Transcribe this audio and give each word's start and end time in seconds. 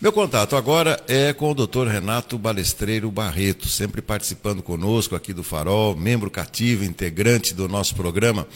Meu 0.00 0.12
contato 0.12 0.54
agora 0.54 1.02
é 1.08 1.32
com 1.32 1.50
o 1.50 1.54
Dr. 1.54 1.88
Renato 1.88 2.38
Balestreiro 2.38 3.10
Barreto, 3.10 3.66
sempre 3.66 4.00
participando 4.00 4.62
conosco 4.62 5.16
aqui 5.16 5.32
do 5.32 5.42
Farol, 5.42 5.96
membro 5.96 6.30
cativo, 6.30 6.84
integrante 6.84 7.52
do 7.52 7.68
nosso 7.68 7.96
programa. 7.96 8.46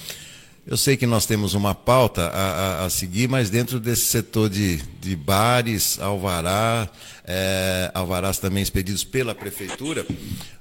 Eu 0.64 0.76
sei 0.76 0.96
que 0.96 1.04
nós 1.04 1.26
temos 1.26 1.54
uma 1.54 1.74
pauta 1.74 2.28
a, 2.28 2.82
a, 2.82 2.84
a 2.84 2.90
seguir, 2.90 3.28
mas 3.28 3.50
dentro 3.50 3.80
desse 3.80 4.02
setor 4.02 4.48
de, 4.48 4.76
de 5.00 5.16
bares, 5.16 5.98
alvará, 5.98 6.88
é, 7.26 7.90
alvarás 7.92 8.38
também 8.38 8.62
expedidos 8.62 9.02
pela 9.02 9.34
Prefeitura. 9.34 10.06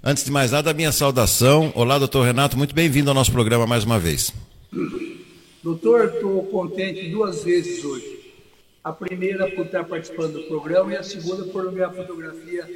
Antes 0.03 0.25
de 0.25 0.31
mais 0.31 0.49
nada, 0.49 0.71
a 0.71 0.73
minha 0.73 0.91
saudação. 0.91 1.71
Olá, 1.75 1.99
doutor 1.99 2.25
Renato, 2.25 2.57
muito 2.57 2.73
bem-vindo 2.73 3.11
ao 3.11 3.13
nosso 3.13 3.31
programa 3.31 3.67
mais 3.67 3.83
uma 3.83 3.99
vez. 3.99 4.33
Doutor, 5.63 6.05
estou 6.05 6.41
contente 6.47 7.07
duas 7.11 7.43
vezes 7.43 7.85
hoje. 7.85 8.20
A 8.83 8.91
primeira 8.91 9.49
por 9.51 9.65
estar 9.65 9.83
participando 9.83 10.33
do 10.33 10.43
programa 10.43 10.93
e 10.93 10.97
a 10.97 11.03
segunda 11.03 11.43
por 11.45 11.71
minha 11.71 11.89
fotografia 11.89 12.67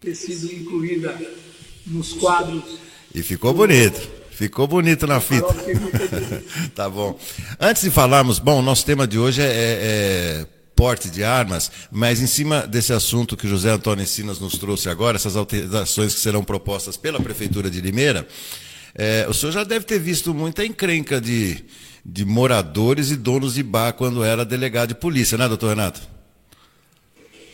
ter 0.00 0.14
sido 0.14 0.50
incluída 0.52 1.14
nos 1.86 2.14
quadros. 2.14 2.78
E 3.14 3.22
ficou 3.22 3.52
bonito. 3.52 4.18
Ficou 4.30 4.66
bonito 4.66 5.06
na 5.06 5.20
fita. 5.20 5.48
tá 6.74 6.88
bom. 6.88 7.18
Antes 7.58 7.82
de 7.82 7.90
falarmos, 7.90 8.38
bom, 8.38 8.62
nosso 8.62 8.86
tema 8.86 9.06
de 9.06 9.18
hoje 9.18 9.42
é, 9.42 9.46
é, 9.46 9.50
é, 9.50 10.46
porte 10.76 11.10
de 11.10 11.24
armas, 11.24 11.70
mas 11.90 12.20
em 12.20 12.26
cima 12.28 12.64
desse 12.64 12.92
assunto 12.92 13.36
que 13.36 13.48
José 13.48 13.70
Antônio 13.70 14.06
Sinas 14.06 14.38
nos 14.38 14.56
trouxe 14.56 14.88
agora, 14.88 15.16
essas 15.16 15.34
alterações 15.34 16.14
que 16.14 16.20
serão 16.20 16.44
propostas 16.44 16.96
pela 16.96 17.18
Prefeitura 17.20 17.68
de 17.68 17.80
Limeira, 17.80 18.28
é, 18.94 19.26
o 19.28 19.34
senhor 19.34 19.52
já 19.52 19.64
deve 19.64 19.84
ter 19.84 19.98
visto 19.98 20.32
muita 20.34 20.64
encrenca 20.64 21.20
de, 21.20 21.64
de 22.04 22.24
moradores 22.24 23.10
e 23.10 23.16
donos 23.16 23.54
de 23.54 23.62
bar 23.62 23.92
quando 23.92 24.24
era 24.24 24.44
delegado 24.44 24.88
de 24.88 24.94
polícia, 24.94 25.36
né, 25.36 25.48
doutor 25.48 25.70
Renato? 25.70 26.00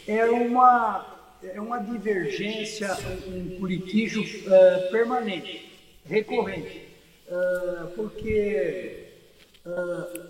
É 0.06 0.24
uma, 0.26 1.06
é 1.42 1.60
uma 1.60 1.78
divergência, 1.78 2.96
um 3.26 3.66
litígio 3.66 4.22
uh, 4.22 4.90
permanente, 4.90 5.72
recorrente, 6.04 6.88
uh, 7.28 7.88
porque 7.96 9.06
uh, 9.64 10.28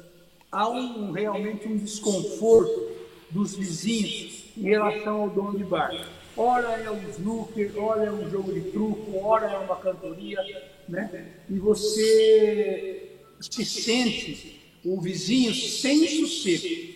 há 0.51 0.69
um, 0.69 1.11
realmente 1.11 1.67
um 1.67 1.77
desconforto 1.77 2.93
dos 3.31 3.57
vizinhos 3.57 4.45
em 4.57 4.63
relação 4.63 5.23
ao 5.23 5.31
dono 5.31 5.59
de 5.59 5.65
bar. 5.65 5.91
Ora 6.37 6.83
é 6.83 6.91
um 6.91 7.09
snooker, 7.11 7.73
ora 7.77 8.05
é 8.05 8.11
um 8.11 8.29
jogo 8.29 8.53
de 8.53 8.61
truco, 8.73 9.19
ora 9.19 9.53
é 9.53 9.59
uma 9.59 9.77
cantoria, 9.77 10.41
né? 10.89 11.33
E 11.49 11.59
você 11.59 13.19
se 13.41 13.65
sente 13.65 14.61
o 14.85 15.01
vizinho 15.01 15.55
sem 15.55 16.09
sossego. 16.09 16.95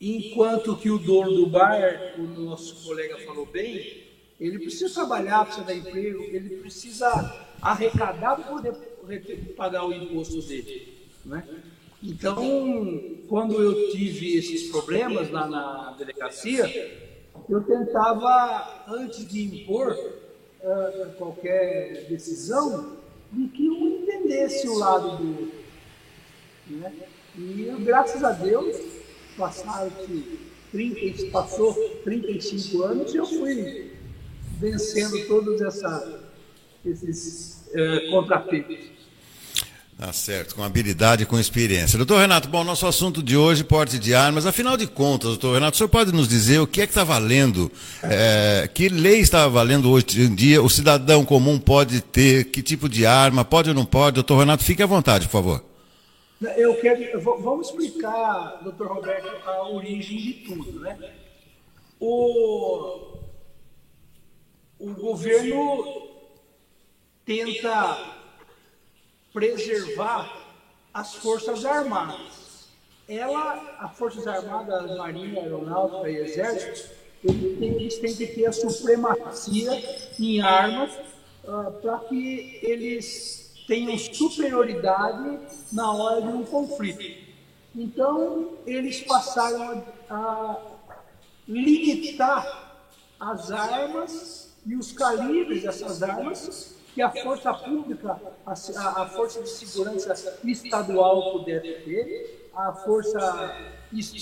Enquanto 0.00 0.76
que 0.76 0.90
o 0.90 0.98
dono 0.98 1.32
do 1.32 1.46
bar, 1.46 2.14
o 2.18 2.22
nosso 2.22 2.86
colega 2.86 3.18
falou 3.18 3.44
bem, 3.44 4.04
ele 4.40 4.58
precisa 4.58 4.94
trabalhar, 4.94 5.44
precisa 5.44 5.66
dar 5.66 5.74
emprego, 5.74 6.22
ele 6.22 6.56
precisa 6.56 7.08
arrecadar 7.60 8.36
para 8.36 8.72
poder 8.72 9.54
pagar 9.54 9.84
o 9.86 9.92
imposto 9.92 10.40
dele. 10.40 10.94
Né? 11.22 11.46
Então, 12.02 13.18
quando 13.28 13.60
eu 13.60 13.90
tive 13.90 14.38
esses 14.38 14.70
problemas 14.70 15.30
lá 15.30 15.46
na 15.46 15.92
delegacia, 15.98 17.09
eu 17.50 17.60
tentava, 17.62 18.84
antes 18.88 19.26
de 19.26 19.62
impor 19.62 19.92
uh, 19.92 21.12
qualquer 21.18 22.06
decisão, 22.08 22.96
de 23.32 23.48
que 23.48 23.68
um 23.68 23.88
entendesse 23.88 24.68
o 24.68 24.78
lado 24.78 25.16
do 25.16 25.40
outro. 25.40 25.60
Né? 26.68 26.92
E 27.36 27.74
graças 27.80 28.22
a 28.22 28.30
Deus, 28.32 28.76
passaram 29.36 29.90
30, 30.70 31.30
passou 31.30 31.74
35 32.04 32.82
anos 32.82 33.14
e 33.14 33.16
eu 33.16 33.26
fui 33.26 33.94
vencendo 34.58 35.26
todos 35.26 35.60
essa, 35.60 36.22
esses 36.84 37.68
contratempos. 38.10 38.99
Tá 40.00 40.14
certo, 40.14 40.54
com 40.54 40.64
habilidade 40.64 41.24
e 41.24 41.26
com 41.26 41.38
experiência. 41.38 41.98
Doutor 41.98 42.20
Renato, 42.20 42.48
bom, 42.48 42.64
nosso 42.64 42.86
assunto 42.86 43.22
de 43.22 43.36
hoje, 43.36 43.62
porte 43.62 43.98
de 43.98 44.14
armas. 44.14 44.46
Afinal 44.46 44.74
de 44.74 44.86
contas, 44.86 45.28
doutor 45.32 45.52
Renato, 45.52 45.74
o 45.74 45.76
senhor 45.76 45.90
pode 45.90 46.10
nos 46.10 46.26
dizer 46.26 46.58
o 46.58 46.66
que 46.66 46.80
é 46.80 46.86
que 46.86 46.90
está 46.90 47.04
valendo, 47.04 47.70
é, 48.02 48.66
que 48.72 48.88
lei 48.88 49.20
está 49.20 49.46
valendo 49.46 49.90
hoje 49.90 50.22
em 50.22 50.34
dia, 50.34 50.62
o 50.62 50.70
cidadão 50.70 51.22
comum 51.22 51.58
pode 51.58 52.00
ter, 52.00 52.44
que 52.44 52.62
tipo 52.62 52.88
de 52.88 53.04
arma, 53.04 53.44
pode 53.44 53.68
ou 53.68 53.74
não 53.74 53.84
pode? 53.84 54.14
Doutor 54.14 54.38
Renato, 54.38 54.64
fique 54.64 54.82
à 54.82 54.86
vontade, 54.86 55.26
por 55.26 55.32
favor. 55.32 55.64
Eu 56.56 56.74
quero, 56.76 57.20
vamos 57.20 57.68
explicar, 57.68 58.58
doutor 58.64 58.86
Roberto, 58.86 59.28
a 59.46 59.68
origem 59.68 60.16
de 60.16 60.32
tudo, 60.32 60.80
né? 60.80 60.96
O, 62.00 63.18
o 64.78 64.94
governo 64.94 65.84
tenta 67.26 68.19
preservar 69.32 70.46
as 70.92 71.14
Forças 71.14 71.64
Armadas. 71.64 72.68
Ela, 73.08 73.76
as 73.80 73.96
Forças 73.96 74.26
Armadas, 74.26 74.96
Marinha, 74.96 75.42
Aeronáutica 75.42 76.10
e 76.10 76.16
Exército, 76.16 76.90
eles 77.24 77.98
têm 77.98 78.14
que 78.14 78.26
ter 78.26 78.46
a 78.46 78.52
supremacia 78.52 79.72
em 80.18 80.40
armas 80.40 80.90
uh, 81.44 81.70
para 81.80 81.98
que 82.00 82.60
eles 82.62 83.52
tenham 83.66 83.96
superioridade 83.98 85.38
na 85.72 85.92
hora 85.92 86.22
de 86.22 86.28
um 86.28 86.44
conflito. 86.44 87.28
Então, 87.74 88.58
eles 88.66 89.00
passaram 89.02 89.84
a, 90.08 90.16
a 90.16 90.56
limitar 91.46 92.84
as 93.18 93.50
armas 93.50 94.52
e 94.66 94.74
os 94.74 94.92
calibres 94.92 95.62
dessas 95.62 96.02
armas 96.02 96.79
que 97.00 97.02
a 97.02 97.10
força 97.10 97.54
pública, 97.54 98.20
a, 98.44 98.52
a 99.02 99.06
força 99.06 99.42
de 99.42 99.48
segurança 99.48 100.12
estadual 100.44 101.32
pudesse 101.32 101.72
ter, 101.84 102.50
a 102.54 102.72
força 102.74 103.56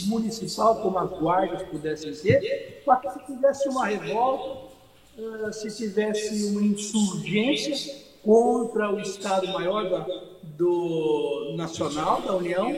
municipal, 0.06 0.76
como 0.80 0.96
as 0.98 1.10
guardas 1.10 1.62
pudessem 1.64 2.12
ter, 2.12 2.82
para 2.84 2.96
que 2.96 3.10
se 3.10 3.26
tivesse 3.26 3.68
uma 3.68 3.86
revolta, 3.86 4.68
se 5.52 5.76
tivesse 5.76 6.44
uma 6.50 6.62
insurgência 6.62 7.96
contra 8.22 8.94
o 8.94 9.00
Estado 9.00 9.48
Maior 9.48 10.06
do 10.42 11.54
Nacional, 11.56 12.22
da 12.22 12.36
União, 12.36 12.70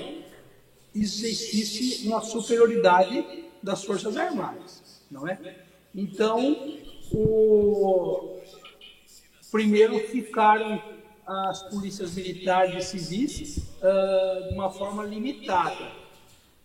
existisse 0.94 2.08
uma 2.08 2.22
superioridade 2.22 3.44
das 3.62 3.84
Forças 3.84 4.16
Armadas, 4.16 5.02
não 5.10 5.28
é? 5.28 5.56
Então, 5.94 6.56
o, 7.12 8.39
Primeiro 9.50 9.98
ficaram 10.08 10.82
as 11.26 11.62
polícias 11.64 12.14
militares 12.14 12.92
e 12.94 12.98
civis 12.98 13.56
uh, 13.58 14.48
de 14.48 14.54
uma 14.54 14.70
forma 14.70 15.04
limitada. 15.04 15.90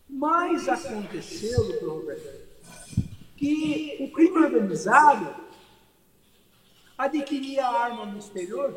Mas 0.09 0.67
aconteceu, 0.69 1.63
doutor 1.65 1.99
Roberto, 1.99 2.45
que 3.35 3.97
o 3.99 4.11
crime 4.11 4.37
organizado 4.37 5.35
adquiria 6.97 7.65
arma 7.65 8.05
no 8.05 8.17
exterior 8.17 8.75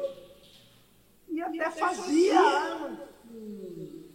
e 1.30 1.40
até 1.40 1.70
fazia 1.70 2.40
arma 2.40 3.00
com 3.28 4.08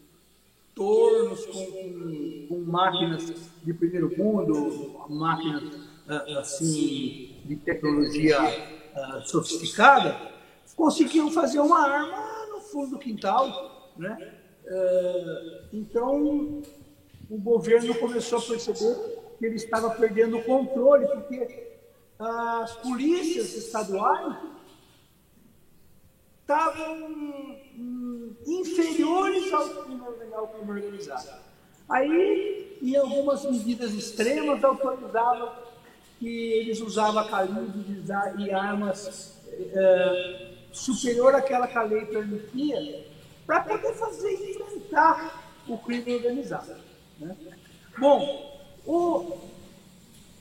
tornos, 0.76 1.46
com, 1.46 2.48
com, 2.50 2.60
máquinas 2.66 3.32
de 3.64 3.74
primeiro 3.74 4.16
mundo, 4.18 5.06
máquinas 5.10 5.64
ah, 6.08 6.40
assim 6.40 7.36
de 7.46 7.56
tecnologia 7.58 8.40
uh, 8.96 9.28
sofisticada, 9.28 10.34
conseguiam 10.76 11.32
fazer 11.32 11.60
uma 11.60 11.88
arma 11.88 12.48
no 12.50 12.62
fundo 12.62 12.92
do 12.92 13.00
quintal. 13.00 13.92
Né? 13.98 14.34
Uh, 14.66 15.68
então, 15.74 16.62
o 17.30 17.38
governo 17.38 17.94
começou 17.96 18.40
a 18.40 18.42
perceber 18.42 18.96
que 19.38 19.46
ele 19.46 19.56
estava 19.56 19.90
perdendo 19.92 20.38
o 20.38 20.44
controle, 20.44 21.08
porque 21.08 21.74
as 22.20 22.76
polícias 22.78 23.54
estaduais 23.56 24.38
estavam 26.42 27.08
hum, 27.78 28.36
inferiores 28.46 29.52
ao 29.54 29.68
crime, 29.70 30.02
organizado. 30.68 31.42
Aí, 31.90 32.78
em 32.82 32.96
algumas 32.96 33.44
medidas 33.46 33.94
extremas, 33.94 34.64
autorizavam 34.64 35.52
que 36.24 36.54
eles 36.54 36.80
usavam 36.80 37.28
calibres 37.28 38.08
e 38.40 38.52
armas 38.52 39.38
é, 39.52 40.52
superior 40.72 41.36
àquela 41.36 41.68
que 41.68 41.78
a 41.78 41.84
lei 41.84 42.06
permitia 42.06 43.06
para 43.46 43.60
poder 43.60 43.94
fazer 43.94 44.32
enfrentar 44.32 45.54
o 45.68 45.78
crime 45.78 46.16
organizado. 46.16 46.76
Né? 47.20 47.36
Bom, 47.98 48.72
o 48.86 49.38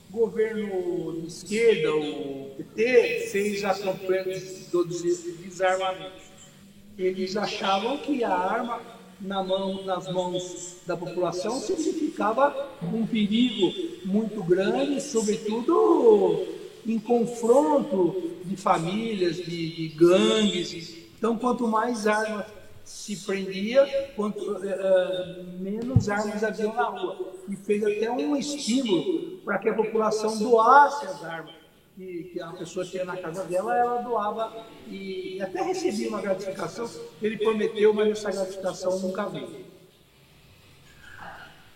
governo 0.09 1.19
de 1.19 1.27
esquerda, 1.27 1.93
o 1.93 2.53
PT, 2.55 3.27
fez 3.29 3.65
a 3.65 3.73
campanha 3.73 4.39
do 4.71 4.85
desarmamento. 4.85 6.23
Eles 6.97 7.35
achavam 7.35 7.97
que 7.97 8.23
a 8.23 8.33
arma 8.33 8.79
na 9.23 9.41
mão, 9.41 9.83
nas 9.85 10.11
mãos 10.11 10.75
da 10.85 10.95
população 10.95 11.59
significava 11.59 12.03
ficava 12.13 12.69
um 12.93 13.07
perigo 13.07 13.73
muito 14.05 14.43
grande, 14.43 15.01
sobretudo 15.01 16.45
em 16.85 16.99
confronto 16.99 18.35
de 18.45 18.55
famílias, 18.55 19.37
de, 19.37 19.75
de 19.75 19.87
gangues. 19.89 20.95
Então, 21.17 21.37
quanto 21.37 21.67
mais 21.67 22.05
armas 22.05 22.45
se 22.83 23.15
prendia, 23.25 24.11
quanto 24.15 24.41
uh, 24.41 25.59
menos 25.59 26.07
armas 26.09 26.43
haviam 26.43 26.75
na 26.75 26.83
rua. 26.83 27.33
E 27.49 27.55
fez 27.55 27.83
até 27.83 28.11
um 28.11 28.35
estímulo 28.35 29.39
para 29.43 29.57
que 29.57 29.69
a 29.69 29.73
população 29.73 30.37
doasse 30.37 31.05
as 31.05 31.23
armas 31.23 31.62
que, 31.95 32.23
que 32.25 32.41
a 32.41 32.51
pessoa 32.51 32.85
tinha 32.85 33.05
na 33.05 33.17
casa 33.17 33.43
dela, 33.43 33.75
ela 33.77 34.01
doava 34.01 34.65
e 34.87 35.41
até 35.41 35.61
recebia 35.61 36.09
uma 36.09 36.21
gratificação. 36.21 36.89
Ele 37.21 37.37
prometeu, 37.37 37.93
mas 37.93 38.09
essa 38.09 38.31
gratificação 38.31 38.99
nunca 38.99 39.27
veio. 39.27 39.63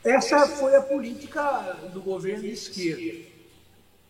Essa 0.04 0.48
foi 0.48 0.76
a 0.76 0.82
política 0.82 1.78
do 1.94 2.02
governo 2.02 2.44
de 2.44 2.52
esquerda. 2.52 3.28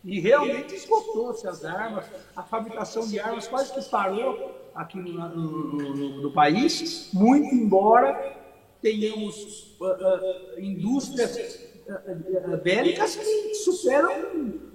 E 0.04 0.20
realmente 0.20 0.74
esgotou-se 0.74 1.46
as 1.46 1.64
armas, 1.64 2.06
a 2.34 2.42
fabricação 2.42 3.06
de 3.06 3.18
armas 3.18 3.48
quase 3.48 3.74
que 3.74 3.90
parou 3.90 4.54
aqui 4.74 4.96
no, 4.96 5.12
no, 5.12 5.72
no, 5.74 6.22
no 6.22 6.32
país, 6.32 7.10
muito 7.12 7.52
embora 7.52 8.36
tenhamos 8.80 9.76
uh, 9.80 9.86
uh, 9.86 10.60
indústrias 10.60 11.58
uh, 11.88 12.56
bélicas 12.62 13.16
que 13.16 13.54
superam 13.54 14.67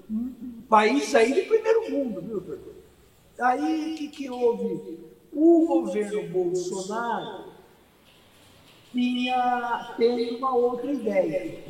países 0.73 1.13
aí 1.13 1.31
de 1.31 1.43
primeiro 1.43 1.91
mundo, 1.91 2.19
viu, 2.19 2.39
doutor? 2.39 2.73
Aí 3.39 3.93
o 3.93 3.95
que, 3.95 4.07
que 4.07 4.27
houve? 4.27 4.97
O 5.31 5.67
governo 5.67 6.27
Bolsonaro 6.29 7.51
tinha, 8.91 9.93
teve 9.97 10.35
uma 10.35 10.55
outra 10.55 10.91
ideia. 10.91 11.63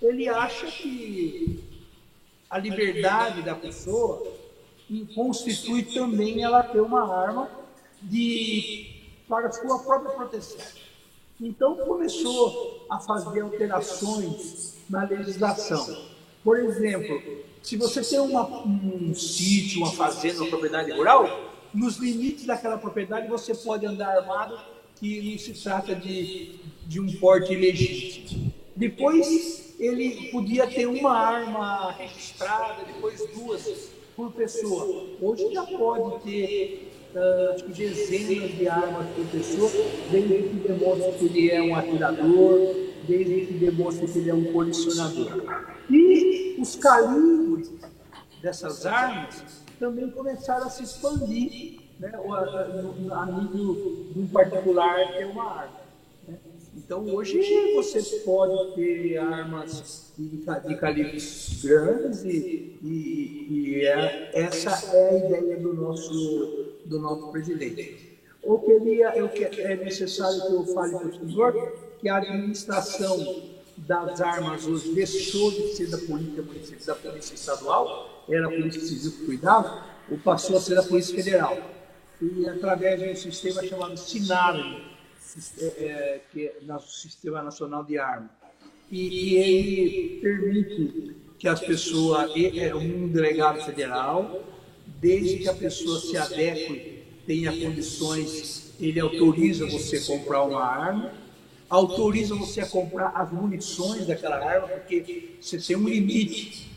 Ele 0.00 0.30
acha 0.30 0.64
que 0.66 1.62
a 2.48 2.56
liberdade 2.56 3.42
da 3.42 3.54
pessoa 3.54 4.26
constitui 5.14 5.82
também 5.82 6.42
ela 6.42 6.62
ter 6.62 6.80
uma 6.80 7.14
arma 7.14 7.50
de, 8.00 9.10
para 9.28 9.52
sua 9.52 9.78
própria 9.80 10.10
proteção. 10.12 10.80
Então 11.38 11.76
começou 11.76 12.86
a 12.88 12.98
fazer 12.98 13.42
alterações 13.42 14.78
na 14.88 15.04
legislação. 15.04 16.10
Por 16.42 16.58
exemplo, 16.58 17.51
se 17.62 17.76
você 17.76 18.02
tem 18.02 18.18
uma, 18.18 18.66
um 18.66 19.14
sítio, 19.14 19.82
uma 19.82 19.92
fazenda, 19.92 20.40
uma 20.40 20.48
propriedade 20.48 20.90
rural, 20.92 21.52
nos 21.72 21.96
limites 21.96 22.44
daquela 22.44 22.76
propriedade 22.76 23.28
você 23.28 23.54
pode 23.54 23.86
andar 23.86 24.18
armado, 24.18 24.58
que 24.96 25.30
não 25.30 25.38
se 25.38 25.52
trata 25.54 25.94
de, 25.94 26.56
de 26.86 27.00
um 27.00 27.10
porte 27.14 27.52
ilegítimo. 27.52 28.52
Depois 28.74 29.74
ele 29.78 30.30
podia 30.30 30.66
ter 30.66 30.86
uma 30.86 31.16
arma 31.16 31.92
registrada, 31.92 32.84
depois 32.84 33.20
duas 33.34 33.90
por 34.16 34.32
pessoa. 34.32 35.06
Hoje 35.20 35.52
já 35.52 35.64
pode 35.64 36.22
ter 36.24 36.92
uh, 37.14 37.68
dezenas 37.68 38.56
de 38.56 38.68
armas 38.68 39.06
por 39.14 39.26
pessoa, 39.26 39.70
desde 40.10 40.34
que 40.34 40.68
demonstre 40.68 41.12
que 41.18 41.24
ele 41.24 41.50
é 41.50 41.62
um 41.62 41.74
atirador, 41.74 42.74
desde 43.06 43.46
que 43.46 43.54
demonstre 43.54 44.06
que 44.06 44.18
ele 44.18 44.30
é 44.30 44.34
um 44.34 44.52
colecionador. 44.52 45.71
Os 46.62 46.76
calibres 46.76 47.72
dessas 48.40 48.86
armas 48.86 49.42
também 49.80 50.08
começaram 50.12 50.68
a 50.68 50.70
se 50.70 50.84
expandir 50.84 51.80
né, 51.98 52.12
a, 52.14 53.14
a, 53.14 53.22
a 53.22 53.26
nível 53.26 54.06
de 54.12 54.20
um 54.20 54.28
particular 54.28 55.12
ter 55.12 55.24
uma 55.24 55.58
arma. 55.58 55.80
Né? 56.28 56.38
Então 56.76 57.04
hoje 57.08 57.42
você 57.74 58.00
pode 58.24 58.76
ter 58.76 59.18
armas 59.18 60.12
de, 60.16 60.28
de 60.68 60.76
calibres 60.76 61.60
grandes 61.64 62.22
e, 62.22 62.78
e, 62.80 63.46
e 63.50 63.84
é, 63.84 64.30
essa 64.32 64.96
é 64.96 65.08
a 65.08 65.18
ideia 65.18 65.56
do 65.58 65.74
nosso, 65.74 66.76
do 66.86 67.00
nosso 67.00 67.32
presidente. 67.32 68.20
Eu 68.40 68.56
queria, 68.60 69.16
eu, 69.16 69.28
é 69.58 69.76
necessário 69.78 70.40
que 70.46 70.52
eu 70.52 70.64
fale 70.66 70.96
para 70.96 71.08
o 71.08 71.28
senhor 71.28 71.72
que 72.00 72.08
a 72.08 72.18
administração 72.18 73.50
das 73.86 74.20
armas 74.20 74.66
hoje 74.66 74.92
deixou 74.92 75.50
de 75.50 75.74
ser 75.74 75.88
da 75.88 75.98
polícia, 75.98 76.42
da 76.86 76.94
polícia 76.94 77.34
estadual, 77.34 78.24
era 78.28 78.46
a 78.46 78.50
polícia 78.50 78.80
civil 78.80 79.12
que 79.12 79.26
cuidava, 79.26 79.84
ou 80.10 80.18
passou 80.18 80.56
a 80.56 80.60
ser 80.60 80.74
da 80.76 80.82
polícia 80.82 81.14
federal. 81.14 81.58
E 82.20 82.48
através 82.48 83.00
de 83.00 83.08
um 83.10 83.32
sistema 83.32 83.62
chamado 83.64 83.96
SINARM, 83.96 84.92
é, 85.58 85.64
é, 85.64 86.20
que 86.30 86.46
é 86.46 86.58
nosso 86.62 87.00
Sistema 87.00 87.42
Nacional 87.42 87.84
de 87.84 87.98
Armas. 87.98 88.30
E, 88.90 89.08
e 89.08 89.36
ele 89.36 90.20
permite 90.20 91.16
que 91.38 91.48
as 91.48 91.60
pessoas, 91.60 92.30
é 92.36 92.74
um 92.74 93.08
delegado 93.08 93.64
federal, 93.64 94.44
desde 95.00 95.38
que 95.38 95.48
a 95.48 95.54
pessoa 95.54 95.98
se 95.98 96.16
adeque, 96.16 97.02
tenha 97.26 97.50
condições, 97.50 98.74
ele 98.78 99.00
autoriza 99.00 99.66
você 99.66 99.96
a 99.96 100.06
comprar 100.06 100.42
uma 100.44 100.62
arma, 100.62 101.12
autoriza 101.72 102.34
você 102.34 102.60
a 102.60 102.66
comprar 102.66 103.12
as 103.14 103.32
munições 103.32 104.06
daquela 104.06 104.36
arma, 104.36 104.68
porque 104.68 105.36
você 105.40 105.56
tem 105.56 105.74
um 105.74 105.88
limite 105.88 106.70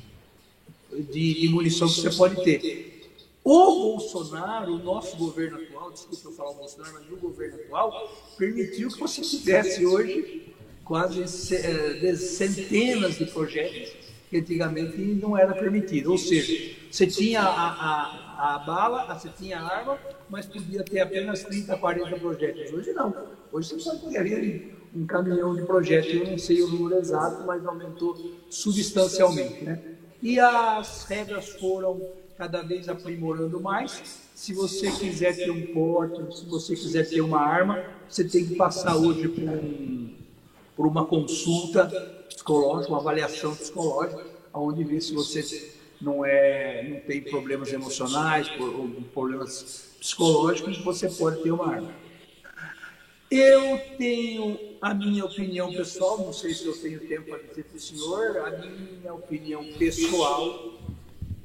de, 0.89 1.41
de 1.41 1.49
munição 1.49 1.87
que 1.87 1.95
você 1.95 2.09
pode 2.11 2.41
ter. 2.43 3.11
O 3.43 3.75
Bolsonaro, 3.75 4.73
o 4.73 4.79
nosso 4.79 5.17
governo 5.17 5.57
atual, 5.57 5.91
desculpa 5.91 6.29
eu 6.29 6.31
falar 6.31 6.51
o 6.51 6.53
Bolsonaro, 6.55 6.93
mas 6.93 7.11
o 7.11 7.17
governo 7.17 7.55
atual 7.55 8.09
permitiu 8.37 8.89
que 8.89 8.97
você 8.97 9.21
tivesse 9.21 9.85
hoje 9.85 10.53
quase 10.85 11.21
eh, 11.55 12.15
centenas 12.15 13.17
de 13.17 13.25
projetos 13.25 13.91
que 14.29 14.37
antigamente 14.37 14.97
não 14.97 15.37
era 15.37 15.53
permitido. 15.53 16.11
Ou 16.11 16.17
seja, 16.17 16.73
você 16.89 17.05
tinha 17.05 17.41
a, 17.41 17.67
a, 17.67 18.24
a 18.37 18.59
bala, 18.59 19.13
você 19.13 19.29
tinha 19.29 19.59
a 19.59 19.67
arma, 19.67 19.97
mas 20.29 20.45
podia 20.45 20.83
ter 20.83 20.99
apenas 20.99 21.43
30, 21.43 21.77
40 21.77 22.17
projetos. 22.17 22.73
Hoje 22.73 22.93
não. 22.93 23.13
Hoje 23.51 23.73
você 23.73 23.89
pode 23.89 24.11
ter 24.11 24.17
ali 24.17 24.75
um 24.95 25.05
caminhão 25.05 25.55
de 25.55 25.63
projetos, 25.63 26.13
eu 26.13 26.25
não 26.25 26.37
sei 26.37 26.61
o 26.61 26.67
número 26.67 26.97
exato, 26.99 27.43
mas 27.45 27.65
aumentou 27.65 28.15
substancialmente. 28.49 29.63
Né? 29.63 29.81
E 30.21 30.39
as 30.39 31.05
regras 31.05 31.49
foram 31.49 32.01
cada 32.37 32.61
vez 32.61 32.89
aprimorando 32.89 33.59
mais. 33.59 34.21
Se 34.33 34.53
você 34.53 34.91
quiser 34.91 35.35
ter 35.35 35.51
um 35.51 35.67
porte, 35.73 36.37
se 36.37 36.45
você 36.45 36.75
quiser 36.75 37.07
ter 37.07 37.21
uma 37.21 37.39
arma, 37.39 37.83
você 38.07 38.23
tem 38.23 38.45
que 38.45 38.55
passar 38.55 38.95
hoje 38.95 39.27
por, 39.27 39.43
um, 39.43 40.13
por 40.75 40.87
uma 40.87 41.05
consulta 41.05 41.85
psicológica, 42.27 42.91
uma 42.91 42.99
avaliação 42.99 43.55
psicológica, 43.55 44.23
onde 44.53 44.83
vê 44.83 44.99
se 44.99 45.13
você 45.13 45.41
não, 46.01 46.25
é, 46.25 46.87
não 46.87 46.99
tem 47.01 47.21
problemas 47.21 47.71
emocionais, 47.71 48.49
problemas 49.13 49.95
psicológicos, 49.99 50.77
você 50.79 51.09
pode 51.09 51.41
ter 51.41 51.51
uma 51.51 51.67
arma. 51.67 51.91
Eu 53.29 53.79
tenho 53.97 54.57
a 54.81 54.93
minha 54.93 55.25
opinião 55.25 55.73
pessoal, 55.73 56.19
não 56.19 56.31
sei 56.31 56.53
se 56.53 56.65
eu 56.65 56.77
tenho 56.77 56.99
tempo 56.99 57.29
para 57.29 57.39
dizer 57.39 57.63
para 57.63 57.77
o 57.77 57.79
senhor, 57.79 58.37
a 58.37 58.51
minha 58.51 59.13
opinião 59.13 59.65
pessoal 59.79 60.73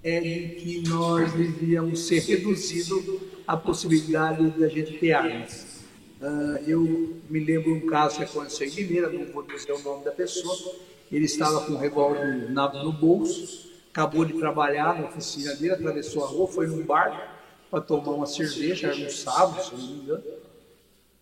é 0.03 0.21
de 0.21 0.55
que 0.57 0.89
nós 0.89 1.33
devíamos 1.33 2.01
ser 2.01 2.21
reduzidos 2.21 3.21
a 3.47 3.57
possibilidade 3.57 4.51
de 4.51 4.65
a 4.65 4.69
gente 4.69 4.99
ter 4.99 5.13
armas. 5.13 5.81
Uh, 6.21 6.63
eu 6.67 7.21
me 7.31 7.41
lembro 7.41 7.75
um 7.75 7.87
caso 7.87 8.19
que 8.19 8.25
aconteceu 8.25 8.67
em 8.67 8.71
Mineira, 8.71 9.09
não 9.09 9.25
vou 9.33 9.43
dizer 9.43 9.73
o 9.73 9.79
nome 9.83 10.05
da 10.05 10.13
pessoa, 10.13 10.77
ele 11.11 11.25
estava 11.25 11.65
com 11.65 11.73
um 11.73 11.79
revólver 11.79 12.51
no 12.51 12.93
bolso, 12.93 13.70
acabou 13.93 14.25
de 14.25 14.35
trabalhar 14.35 15.01
na 15.01 15.09
oficina 15.09 15.55
dele, 15.55 15.75
atravessou 15.75 16.25
a 16.25 16.29
rua, 16.29 16.47
foi 16.47 16.67
num 16.67 16.85
bar 16.85 17.39
para 17.71 17.81
tomar 17.81 18.13
uma 18.13 18.27
cerveja, 18.27 18.89
era 18.89 18.97
um 18.97 19.11
sábado, 19.11 19.63
se 19.63 19.75
não 19.75 19.83
me 19.83 20.03
engano, 20.03 20.23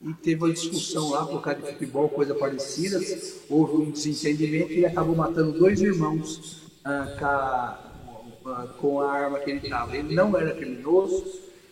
e 0.01 0.15
teve 0.15 0.45
uma 0.45 0.53
discussão 0.53 1.11
lá 1.11 1.27
por 1.27 1.43
causa 1.43 1.61
de 1.61 1.73
futebol, 1.73 2.09
coisa 2.09 2.35
parecida, 2.35 3.01
houve 3.49 3.83
um 3.83 3.91
desentendimento 3.91 4.73
e 4.73 4.77
ele 4.77 4.87
acabou 4.87 5.17
matando 5.17 5.59
dois 5.59 5.81
irmãos 5.81 6.63
ah, 6.85 7.17
com, 8.43 8.51
a, 8.51 8.67
com, 8.79 9.01
a, 9.01 9.13
arma 9.13 9.41
que 9.41 9.51
ele 9.51 9.61
estava. 9.67 9.97
Ele 9.97 10.15
não 10.15 10.37
era 10.37 10.55
criminoso, 10.55 11.25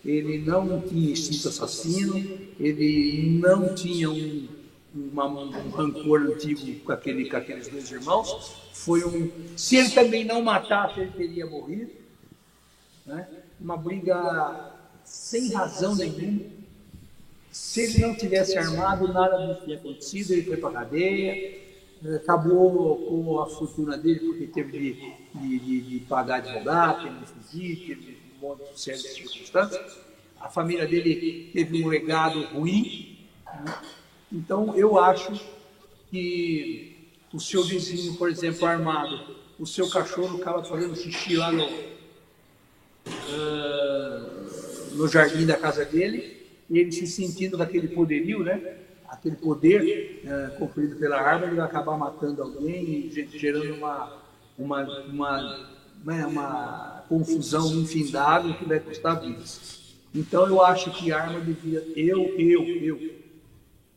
ele 0.04 0.38
não 0.38 0.80
tinha 0.80 1.12
instinto 1.12 1.48
assassino, 1.48 2.16
ele 2.58 3.38
não 3.40 3.74
tinha 3.74 4.10
um, 4.10 4.48
uma, 5.12 5.26
um 5.26 5.70
rancor 5.70 6.22
antigo 6.22 6.84
com, 6.84 6.92
aquele, 6.92 7.28
com 7.28 7.36
aqueles 7.36 7.68
dois 7.68 7.90
irmãos. 7.90 8.54
Foi 8.72 9.04
um, 9.04 9.30
se 9.56 9.76
ele 9.76 9.90
também 9.90 10.24
não 10.24 10.42
matasse, 10.42 11.00
ele 11.00 11.12
teria 11.12 11.46
morrido. 11.46 11.92
Né? 13.04 13.28
Uma 13.60 13.76
briga 13.76 14.72
sem 15.04 15.52
razão 15.52 15.94
nenhuma 15.94 16.56
se 17.56 17.80
ele 17.80 18.00
não 18.00 18.14
tivesse 18.14 18.58
armado, 18.58 19.10
nada 19.10 19.38
disso 19.38 19.60
teria 19.60 19.76
acontecido, 19.76 20.32
ele 20.32 20.42
foi 20.42 20.58
para 20.58 20.68
a 20.68 20.72
cadeia, 20.72 21.58
acabou 22.16 22.98
com 22.98 23.40
a 23.40 23.46
fortuna 23.46 23.96
dele, 23.96 24.20
porque 24.20 24.46
teve 24.48 24.78
de, 24.78 25.40
de, 25.40 25.58
de, 25.58 25.80
de 25.80 26.00
pagar 26.00 26.36
advogado, 26.36 27.04
teve 27.04 27.18
de 27.18 27.26
fugir, 27.26 27.86
teve 27.86 28.18
um 28.36 28.46
monte 28.46 28.70
de 28.70 28.78
séries 28.78 29.02
de 29.02 29.08
circunstâncias. 29.08 29.98
A 30.38 30.50
família 30.50 30.86
dele 30.86 31.48
teve 31.50 31.82
um 31.82 31.88
legado 31.88 32.42
ruim. 32.48 33.26
Né? 33.46 33.74
Então, 34.32 34.76
eu 34.76 34.98
acho 34.98 35.32
que 36.10 37.10
o 37.32 37.40
seu 37.40 37.62
vizinho, 37.62 38.14
por 38.16 38.30
exemplo, 38.30 38.66
armado, 38.66 39.36
o 39.58 39.66
seu 39.66 39.88
cachorro 39.88 40.40
acaba 40.40 40.62
fazendo 40.64 40.94
xixi 40.96 41.36
lá 41.36 41.50
no, 41.52 41.64
uh, 41.64 41.70
no 44.92 45.08
jardim 45.08 45.46
da 45.46 45.56
casa 45.56 45.84
dele, 45.84 46.36
e 46.68 46.78
ele 46.78 46.92
se 46.92 47.06
sentindo 47.06 47.56
daquele 47.56 47.88
poderio, 47.88 48.42
né? 48.42 48.78
aquele 49.08 49.36
poder 49.36 50.22
uh, 50.24 50.58
conferido 50.58 50.96
pela 50.96 51.20
arma, 51.20 51.46
ele 51.46 51.56
vai 51.56 51.64
acabar 51.64 51.96
matando 51.96 52.42
alguém 52.42 52.84
e 52.84 53.28
gerando 53.38 53.74
uma, 53.74 54.22
uma, 54.58 54.82
uma, 55.04 55.68
né, 56.04 56.26
uma 56.26 57.04
confusão 57.08 57.74
infindável 57.74 58.54
que 58.54 58.64
vai 58.64 58.80
custar 58.80 59.20
vidas. 59.20 59.94
Então 60.14 60.46
eu 60.46 60.62
acho 60.62 60.90
que 60.90 61.12
a 61.12 61.22
arma 61.22 61.40
devia, 61.40 61.84
eu, 61.94 62.34
eu, 62.38 62.64
eu, 62.82 63.00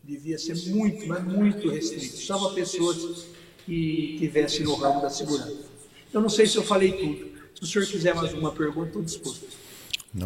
devia 0.09 0.37
ser 0.37 0.55
muito, 0.67 1.07
mas 1.07 1.23
muito 1.23 1.69
restrito, 1.69 2.17
só 2.17 2.37
para 2.37 2.55
pessoas 2.55 3.25
que 3.65 4.13
estivessem 4.13 4.63
no 4.63 4.75
ramo 4.75 5.01
da 5.01 5.09
segurança. 5.09 5.69
Eu 6.11 6.21
não 6.21 6.29
sei 6.29 6.47
se 6.47 6.57
eu 6.57 6.63
falei 6.63 6.91
tudo. 6.93 7.29
Se 7.55 7.63
o 7.63 7.67
senhor 7.67 7.87
quiser 7.87 8.15
mais 8.15 8.33
uma 8.33 8.51
pergunta, 8.51 8.87
estou 8.87 9.03
disposto. 9.03 9.45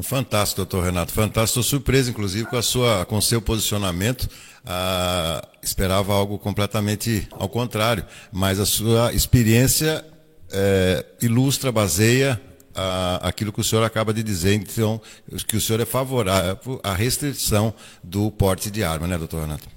Fantástico, 0.02 0.58
doutor 0.58 0.86
Renato. 0.86 1.12
Fantástico. 1.12 1.60
Estou 1.60 1.64
surpreso, 1.64 2.10
inclusive, 2.12 2.46
com, 2.46 2.56
a 2.56 2.62
sua, 2.62 3.06
com 3.06 3.18
o 3.18 3.22
seu 3.22 3.42
posicionamento. 3.42 4.30
Ah, 4.66 5.46
esperava 5.62 6.14
algo 6.14 6.40
completamente 6.40 7.28
ao 7.32 7.50
contrário, 7.50 8.06
mas 8.32 8.60
a 8.62 8.66
sua 8.66 9.12
experiência 9.14 10.06
é, 10.50 11.06
ilustra, 11.22 11.72
baseia 11.72 12.40
a, 12.76 13.28
aquilo 13.28 13.52
que 13.52 13.62
o 13.62 13.64
senhor 13.64 13.84
acaba 13.84 14.14
de 14.14 14.24
dizer, 14.24 14.54
então, 14.54 15.02
que 15.48 15.58
o 15.58 15.62
senhor 15.62 15.80
é 15.80 15.86
favorável 15.86 16.80
à 16.84 16.94
restrição 16.94 17.74
do 18.04 18.32
porte 18.32 18.72
de 18.72 18.84
arma, 18.84 19.08
né, 19.08 19.18
doutor 19.18 19.42
Renato? 19.42 19.68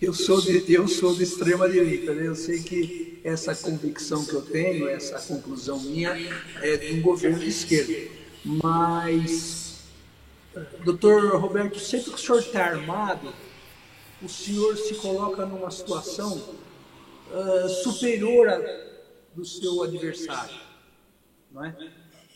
Eu 0.00 0.12
sou 0.12 0.40
de, 0.40 0.70
eu 0.72 0.86
sou 0.86 1.14
de 1.14 1.22
extrema 1.22 1.68
direita, 1.68 2.12
né? 2.12 2.26
eu 2.26 2.34
sei 2.34 2.62
que 2.62 3.20
essa 3.24 3.54
convicção 3.54 4.24
que 4.24 4.34
eu 4.34 4.42
tenho, 4.42 4.86
essa 4.86 5.18
conclusão 5.20 5.80
minha, 5.80 6.14
é 6.60 6.76
de 6.76 6.98
um 6.98 7.00
governo 7.00 7.38
de 7.38 7.48
esquerda. 7.48 7.94
Mas, 8.44 9.78
doutor 10.84 11.40
Roberto, 11.40 11.78
sempre 11.78 12.10
que 12.10 12.16
o 12.16 12.18
senhor 12.18 12.40
está 12.40 12.66
armado, 12.66 13.32
o 14.22 14.28
senhor 14.28 14.76
se 14.76 14.94
coloca 14.96 15.46
numa 15.46 15.70
situação 15.70 16.36
uh, 16.36 17.68
superior 17.82 18.48
à 18.48 18.58
do 19.34 19.44
seu 19.44 19.82
adversário 19.82 20.54
não 21.54 21.64
é? 21.64 21.74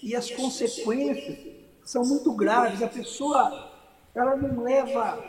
E 0.00 0.14
as 0.14 0.30
consequências 0.30 1.38
são 1.84 2.04
muito 2.04 2.32
graves. 2.32 2.80
A 2.80 2.86
pessoa, 2.86 3.70
ela 4.14 4.36
não 4.36 4.62
leva, 4.62 5.22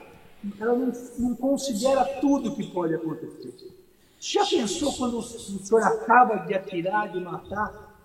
ela 0.59 0.75
não, 0.75 0.93
não 1.17 1.35
considera 1.35 2.05
tudo 2.21 2.55
que 2.55 2.71
pode 2.71 2.93
acontecer. 2.93 3.75
Já 4.19 4.45
pensou 4.45 4.93
quando 4.95 5.17
o 5.17 5.23
senhor 5.23 5.81
acaba 5.81 6.45
de 6.45 6.53
atirar, 6.53 7.11
de 7.11 7.19
matar 7.19 7.97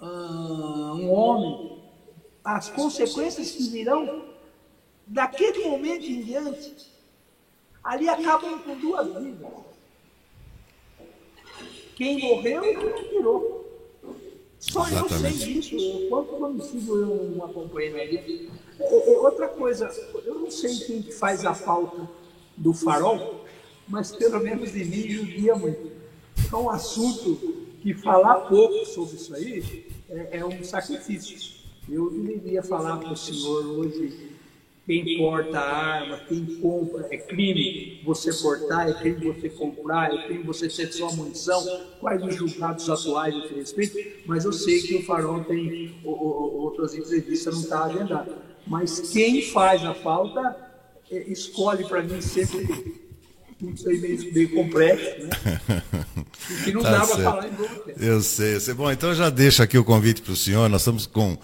uh, 0.00 0.94
um 0.94 1.12
homem? 1.12 1.78
As 2.42 2.70
consequências 2.70 3.52
que 3.52 3.68
virão 3.68 4.24
daquele 5.06 5.68
momento 5.68 6.04
em 6.06 6.22
diante, 6.22 6.90
ali 7.84 8.08
acabam 8.08 8.58
com 8.60 8.76
duas 8.78 9.06
vidas. 9.22 9.50
Quem 11.94 12.18
morreu 12.18 12.64
e 12.64 12.76
quem 12.76 12.88
atirou. 12.88 13.69
Só 14.60 14.86
Exatamente. 14.86 15.24
eu 15.24 15.32
sei 15.32 15.60
disso. 15.60 16.08
Quanto 16.10 16.44
homicídio 16.44 16.96
eu 16.96 17.30
não 17.34 17.44
acompanhei 17.46 17.90
na 17.90 18.22
vida. 18.22 18.52
Outra 19.22 19.48
coisa, 19.48 19.88
eu 20.24 20.34
não 20.34 20.50
sei 20.50 20.76
quem 20.80 21.02
faz 21.02 21.44
a 21.46 21.54
falta 21.54 22.08
do 22.56 22.74
farol, 22.74 23.44
mas 23.88 24.12
pelo 24.12 24.38
menos 24.40 24.72
de 24.72 24.84
mim 24.84 25.08
judia 25.08 25.54
muito. 25.56 25.90
É 26.52 26.56
um 26.56 26.68
assunto 26.68 27.66
que 27.80 27.94
falar 27.94 28.36
pouco 28.48 28.84
sobre 28.84 29.16
isso 29.16 29.34
aí 29.34 29.88
é, 30.10 30.38
é 30.38 30.44
um 30.44 30.62
sacrifício. 30.62 31.58
Eu 31.88 32.10
deveria 32.10 32.62
falar 32.62 32.98
para 32.98 33.12
o 33.12 33.16
senhor 33.16 33.64
hoje 33.64 34.30
quem 34.86 35.18
porta 35.18 35.58
a 35.58 35.76
arma, 35.76 36.20
quem 36.28 36.44
compra, 36.60 37.06
é 37.10 37.16
crime 37.16 38.00
você 38.04 38.32
portar, 38.32 38.88
é 38.88 38.92
crime 38.94 39.32
você 39.32 39.48
comprar, 39.48 40.12
é 40.12 40.26
crime 40.26 40.42
você 40.42 40.68
ter 40.68 40.92
sua 40.92 41.12
munição, 41.12 41.64
quais 42.00 42.22
os 42.22 42.34
julgados 42.34 42.88
atuais 42.88 43.34
a 43.34 43.38
esse 43.38 43.54
respeito, 43.54 43.98
mas 44.26 44.44
eu 44.44 44.52
sei 44.52 44.80
que 44.80 44.96
o 44.96 45.02
Farol 45.04 45.44
tem 45.44 45.94
outras 46.04 46.94
entrevistas, 46.94 47.54
não 47.54 47.62
está 47.62 47.84
agendado. 47.84 48.34
Mas 48.66 49.00
quem 49.12 49.42
faz 49.42 49.84
a 49.84 49.94
falta, 49.94 50.56
é, 51.10 51.30
escolhe 51.30 51.84
para 51.84 52.02
mim 52.02 52.20
sempre 52.20 53.00
sei 53.76 54.00
meio, 54.00 54.32
meio 54.32 54.50
complexo, 54.50 55.26
né? 55.26 55.82
que 56.64 56.72
não 56.72 56.82
tá 56.82 56.90
dá 56.90 57.06
para 57.06 57.16
falar 57.16 57.48
em 57.48 57.52
boa 57.52 57.84
Eu 57.98 58.20
sei, 58.22 58.54
eu 58.54 58.60
sei. 58.60 58.74
Bom, 58.74 58.90
então 58.90 59.14
já 59.14 59.28
deixo 59.28 59.62
aqui 59.62 59.76
o 59.76 59.84
convite 59.84 60.22
para 60.22 60.32
o 60.32 60.36
senhor. 60.36 60.68
Nós 60.68 60.80
estamos 60.80 61.06
com 61.06 61.36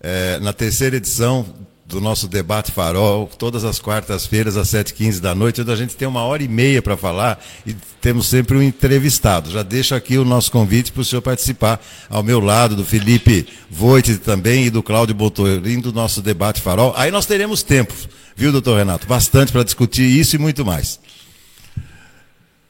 é, 0.00 0.38
na 0.40 0.52
terceira 0.52 0.96
edição 0.96 1.44
do 1.90 2.00
nosso 2.00 2.28
debate 2.28 2.70
farol, 2.70 3.26
todas 3.26 3.64
as 3.64 3.80
quartas-feiras 3.80 4.56
às 4.56 4.68
7h15 4.68 5.18
da 5.18 5.34
noite, 5.34 5.60
onde 5.60 5.72
a 5.72 5.76
gente 5.76 5.96
tem 5.96 6.06
uma 6.06 6.22
hora 6.22 6.42
e 6.42 6.48
meia 6.48 6.80
para 6.80 6.96
falar 6.96 7.44
e 7.66 7.74
temos 8.00 8.28
sempre 8.28 8.56
um 8.56 8.62
entrevistado. 8.62 9.50
Já 9.50 9.64
deixo 9.64 9.94
aqui 9.94 10.16
o 10.16 10.24
nosso 10.24 10.52
convite 10.52 10.92
para 10.92 11.02
o 11.02 11.04
senhor 11.04 11.20
participar 11.20 11.84
ao 12.08 12.22
meu 12.22 12.38
lado, 12.38 12.76
do 12.76 12.84
Felipe 12.84 13.46
Voit 13.68 14.18
também 14.18 14.66
e 14.66 14.70
do 14.70 14.82
Cláudio 14.82 15.14
Botorim 15.14 15.80
do 15.80 15.92
nosso 15.92 16.22
debate 16.22 16.60
farol. 16.60 16.94
Aí 16.96 17.10
nós 17.10 17.26
teremos 17.26 17.62
tempo, 17.64 17.92
viu, 18.36 18.52
doutor 18.52 18.78
Renato? 18.78 19.06
Bastante 19.06 19.50
para 19.50 19.64
discutir 19.64 20.04
isso 20.04 20.36
e 20.36 20.38
muito 20.38 20.64
mais. 20.64 21.00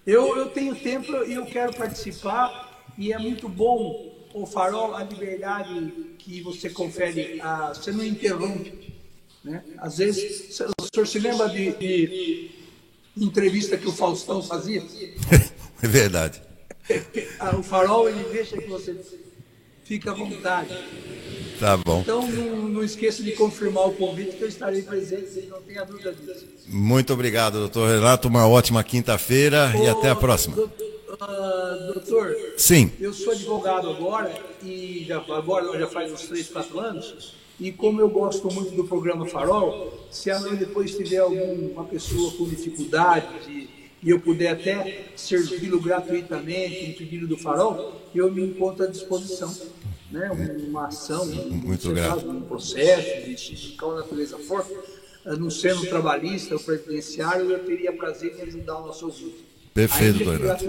Eu, 0.06 0.34
eu 0.36 0.46
tenho 0.46 0.74
tempo 0.74 1.12
e 1.26 1.34
eu 1.34 1.44
quero 1.44 1.74
participar 1.74 2.88
e 2.96 3.12
é 3.12 3.18
muito 3.18 3.48
bom 3.50 4.18
o 4.32 4.46
farol, 4.46 4.94
a 4.94 5.02
liberdade 5.02 5.92
que 6.18 6.40
você 6.40 6.70
confere, 6.70 7.38
a, 7.42 7.74
você 7.74 7.92
não 7.92 8.04
interrompe 8.04 8.99
né? 9.44 9.62
Às 9.78 9.98
vezes, 9.98 10.60
o 10.60 10.94
senhor 10.94 11.06
se 11.06 11.18
lembra 11.18 11.48
de, 11.48 11.72
de 11.72 12.50
entrevista 13.16 13.76
que 13.76 13.88
o 13.88 13.92
Faustão 13.92 14.42
fazia? 14.42 14.82
É 15.82 15.88
verdade. 15.88 16.42
o 17.58 17.62
farol 17.62 18.08
ele 18.08 18.22
deixa 18.30 18.56
que 18.56 18.68
você 18.68 18.94
fique 19.84 20.08
à 20.08 20.12
vontade. 20.12 20.76
Tá 21.58 21.76
bom. 21.76 22.00
Então 22.00 22.26
não, 22.26 22.68
não, 22.68 22.82
esqueça 22.82 23.22
de 23.22 23.32
confirmar 23.32 23.88
o 23.88 23.92
convite 23.92 24.36
que 24.36 24.42
eu 24.42 24.48
estarei 24.48 24.82
presente, 24.82 25.46
não 25.48 25.60
tenha 25.62 25.84
dúvida 25.84 26.12
disso. 26.12 26.46
Muito 26.68 27.12
obrigado, 27.12 27.58
doutor 27.58 27.88
Renato. 27.90 28.28
Uma 28.28 28.46
ótima 28.46 28.84
quinta-feira 28.84 29.72
e 29.82 29.88
até 29.88 30.10
a 30.10 30.16
próxima. 30.16 30.56
Doutor, 30.56 30.86
uh, 31.12 31.92
doutor, 31.92 32.36
Sim. 32.56 32.92
Eu 33.00 33.12
sou 33.12 33.32
advogado 33.32 33.90
agora 33.90 34.32
e 34.62 35.04
já, 35.06 35.18
agora 35.18 35.78
já 35.78 35.86
faz 35.86 36.12
uns 36.12 36.22
3, 36.22 36.48
4 36.48 36.80
anos. 36.80 37.34
E 37.60 37.70
como 37.70 38.00
eu 38.00 38.08
gosto 38.08 38.50
muito 38.50 38.74
do 38.74 38.84
programa 38.84 39.26
Farol, 39.26 39.92
se 40.10 40.30
amanhã 40.30 40.54
depois 40.54 40.96
tiver 40.96 41.18
alguma 41.18 41.84
pessoa 41.84 42.32
com 42.32 42.48
dificuldade 42.48 43.28
de, 43.46 43.68
e 44.02 44.08
eu 44.08 44.18
puder 44.18 44.52
até 44.52 45.08
servi-lo 45.14 45.78
gratuitamente 45.78 46.86
em 46.86 46.92
pedido 46.94 47.26
do 47.26 47.36
Farol, 47.36 48.00
eu 48.14 48.32
me 48.32 48.42
encontro 48.42 48.84
à 48.84 48.86
disposição. 48.86 49.54
Né? 50.10 50.30
Uma 50.66 50.86
ação, 50.86 51.26
muito 51.26 51.90
um, 51.90 52.30
um 52.30 52.40
processo, 52.40 53.28
de, 53.28 53.76
qual 53.78 53.94
natureza 53.94 54.38
for, 54.38 54.66
no 55.38 55.50
sendo 55.50 55.86
trabalhista 55.86 56.54
ou 56.54 56.60
previdenciário, 56.60 57.50
eu 57.50 57.58
teria 57.64 57.92
prazer 57.92 58.34
em 58.38 58.42
ajudar 58.42 58.78
o 58.78 58.86
nosso 58.86 59.04
ouvinte. 59.04 59.44
Perfeito, 59.74 60.24
doutor 60.24 60.40
Renato. 60.40 60.64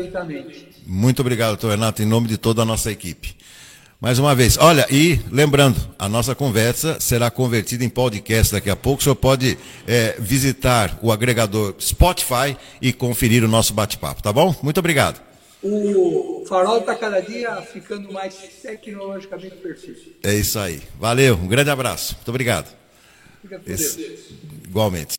Muito 0.85 1.21
obrigado, 1.21 1.49
doutor 1.51 1.71
Renato, 1.71 2.03
em 2.03 2.05
nome 2.05 2.27
de 2.27 2.37
toda 2.37 2.61
a 2.61 2.65
nossa 2.65 2.91
equipe. 2.91 3.35
Mais 4.01 4.17
uma 4.17 4.33
vez, 4.33 4.57
olha, 4.57 4.87
e 4.89 5.19
lembrando, 5.29 5.79
a 5.99 6.09
nossa 6.09 6.33
conversa 6.33 6.99
será 6.99 7.29
convertida 7.29 7.85
em 7.85 7.89
podcast 7.89 8.51
daqui 8.51 8.67
a 8.67 8.75
pouco. 8.75 8.99
O 8.99 9.03
senhor 9.03 9.15
pode 9.15 9.59
é, 9.87 10.15
visitar 10.17 10.97
o 11.03 11.11
agregador 11.11 11.75
Spotify 11.79 12.57
e 12.81 12.91
conferir 12.91 13.43
o 13.43 13.47
nosso 13.47 13.75
bate-papo, 13.75 14.23
tá 14.23 14.33
bom? 14.33 14.55
Muito 14.63 14.79
obrigado. 14.79 15.21
O 15.61 16.43
farol 16.49 16.79
está 16.79 16.95
cada 16.95 17.19
dia 17.19 17.55
ficando 17.61 18.11
mais 18.11 18.33
tecnologicamente 18.63 19.57
perfeito. 19.57 20.13
É 20.23 20.33
isso 20.33 20.57
aí. 20.57 20.81
Valeu, 20.99 21.35
um 21.35 21.47
grande 21.47 21.69
abraço. 21.69 22.15
Muito 22.15 22.29
obrigado. 22.29 22.75
Esse, 23.67 24.19
igualmente. 24.67 25.09